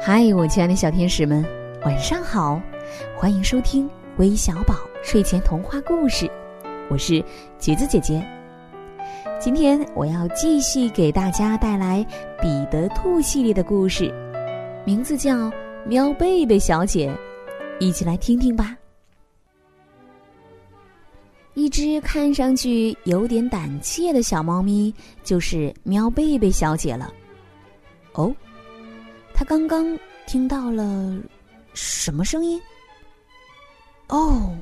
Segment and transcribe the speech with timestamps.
[0.00, 1.44] 嗨，我亲爱的小天使们，
[1.82, 2.62] 晚上好！
[3.16, 6.30] 欢迎收听微小宝睡前童话故事，
[6.88, 7.22] 我是
[7.58, 8.24] 橘子姐姐。
[9.40, 12.06] 今天我要继续给大家带来
[12.40, 14.14] 彼得兔系列的故事，
[14.86, 15.34] 名字叫
[15.84, 17.10] 《喵贝贝小姐》，
[17.80, 18.76] 一起来听听吧。
[21.54, 24.94] 一只看上去有点胆怯的小猫咪，
[25.24, 27.12] 就是喵贝贝小姐了。
[28.12, 28.32] 哦。
[29.38, 31.16] 他刚刚听到了
[31.72, 32.60] 什么声音？
[34.08, 34.52] 哦，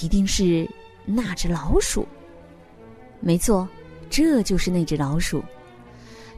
[0.00, 0.66] 一定是
[1.04, 2.08] 那只老鼠。
[3.20, 3.68] 没错，
[4.08, 5.44] 这就是那只老鼠。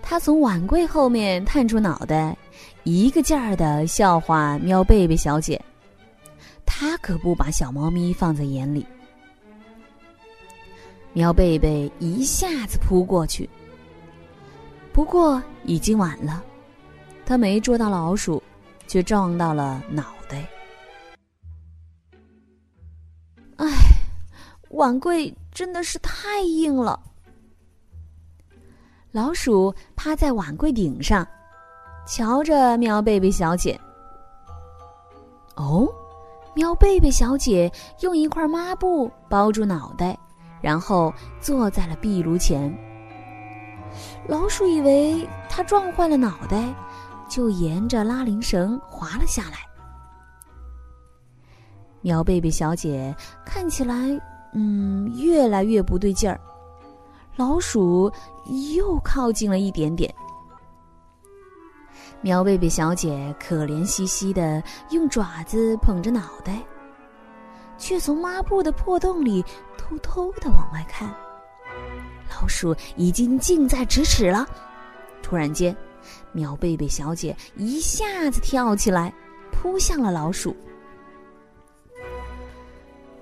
[0.02, 2.36] 他从碗柜后面探出脑袋，
[2.82, 5.62] 一个劲儿的笑话喵贝贝小姐。
[6.66, 8.84] 他可不把小猫咪放在眼里。
[11.12, 13.48] 喵贝贝一下子扑过去，
[14.92, 16.42] 不过已经晚了。
[17.24, 18.42] 他没捉到老鼠，
[18.86, 20.46] 却撞到了脑袋。
[23.56, 23.66] 唉，
[24.70, 27.00] 碗柜真的是太硬了。
[29.12, 31.26] 老鼠趴在碗柜顶上，
[32.06, 33.78] 瞧着喵贝贝小姐。
[35.54, 35.86] 哦，
[36.54, 37.70] 喵贝贝小姐
[38.00, 40.18] 用一块抹布包住脑袋，
[40.60, 42.74] 然后坐在了壁炉前。
[44.26, 46.74] 老鼠以为它撞坏了脑袋。
[47.28, 49.58] 就沿着拉铃绳滑了下来。
[52.00, 53.14] 苗贝贝小姐
[53.46, 53.94] 看起来，
[54.54, 56.40] 嗯，越来越不对劲儿。
[57.36, 58.12] 老鼠
[58.76, 60.12] 又靠近了一点点。
[62.20, 66.60] 苗贝贝小姐可怜兮兮的用爪子捧着脑袋，
[67.78, 69.44] 却从抹布的破洞里
[69.78, 71.08] 偷偷的往外看。
[72.34, 74.46] 老鼠已经近在咫尺了。
[75.22, 75.76] 突然间。
[76.32, 79.12] 苗贝贝小姐一下子跳起来，
[79.50, 80.56] 扑向了老鼠。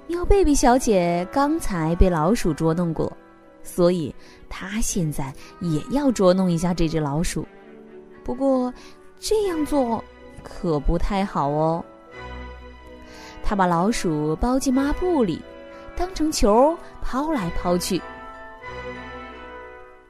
[0.06, 3.12] 苗贝贝小姐刚才被老鼠捉弄过，
[3.62, 4.14] 所以
[4.48, 7.46] 她现在也要捉弄一下这只老鼠。
[8.24, 8.72] 不过
[9.18, 10.02] 这样做
[10.42, 11.84] 可不太好哦。
[13.42, 15.40] 她把老鼠包进抹布里，
[15.96, 18.00] 当成球抛来抛去。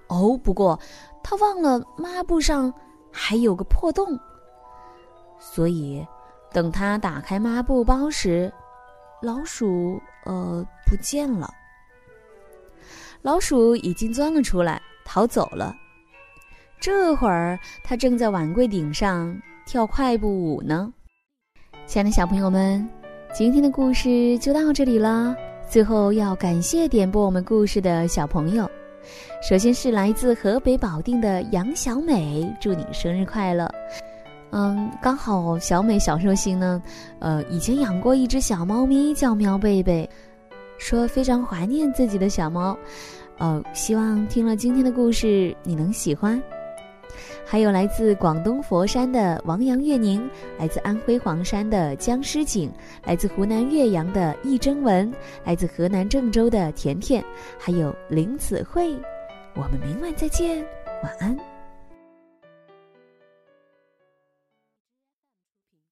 [0.08, 0.78] 哦，不过
[1.22, 2.72] 他忘了抹布上。
[3.12, 4.16] 还有个破洞，
[5.40, 6.06] 所以
[6.52, 8.52] 等他打开抹布包时，
[9.20, 11.52] 老鼠呃不见了。
[13.20, 15.74] 老鼠已经钻了出来，逃走了。
[16.78, 19.36] 这会儿他正在碗柜顶上
[19.66, 20.94] 跳快步舞呢。
[21.86, 22.88] 亲爱的小朋友们，
[23.34, 25.34] 今天的故事就到这里了。
[25.68, 28.70] 最后要感谢点播我们故事的小朋友。
[29.42, 33.70] 首先是来自河北保定的杨小美，祝你生日快乐。
[34.50, 36.82] 嗯，刚好小美小寿星呢，
[37.20, 40.08] 呃，以前养过一只小猫咪叫喵贝贝，
[40.78, 42.76] 说非常怀念自己的小猫，
[43.38, 46.42] 呃，希望听了今天的故事你能喜欢。
[47.50, 52.70] 还有来自广东佛山的王阳月宁，来自安徽黄山的姜诗景，
[53.04, 55.12] 来自湖南岳阳的易征文，
[55.42, 57.24] 来自河南郑州的甜甜，
[57.58, 58.94] 还有林子慧。
[59.56, 60.64] 我们明晚再见，
[61.02, 61.36] 晚安。